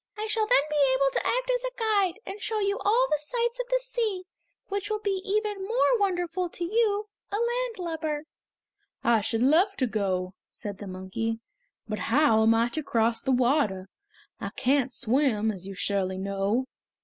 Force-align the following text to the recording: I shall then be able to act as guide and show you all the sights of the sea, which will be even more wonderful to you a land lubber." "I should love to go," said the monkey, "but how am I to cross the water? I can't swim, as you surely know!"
I 0.17 0.25
shall 0.25 0.47
then 0.47 0.63
be 0.67 0.77
able 0.95 1.11
to 1.11 1.27
act 1.27 1.51
as 1.53 1.63
guide 1.77 2.19
and 2.25 2.41
show 2.41 2.57
you 2.57 2.79
all 2.79 3.07
the 3.11 3.19
sights 3.19 3.59
of 3.59 3.67
the 3.69 3.79
sea, 3.79 4.23
which 4.67 4.89
will 4.89 4.97
be 4.99 5.21
even 5.23 5.63
more 5.63 5.99
wonderful 5.99 6.49
to 6.49 6.63
you 6.63 7.05
a 7.31 7.35
land 7.37 7.77
lubber." 7.77 8.23
"I 9.03 9.21
should 9.21 9.43
love 9.43 9.75
to 9.75 9.85
go," 9.85 10.33
said 10.49 10.79
the 10.79 10.87
monkey, 10.87 11.39
"but 11.87 11.99
how 12.09 12.41
am 12.41 12.55
I 12.55 12.69
to 12.69 12.81
cross 12.81 13.21
the 13.21 13.31
water? 13.31 13.89
I 14.39 14.49
can't 14.55 14.91
swim, 14.91 15.51
as 15.51 15.67
you 15.67 15.75
surely 15.75 16.17
know!" 16.17 16.65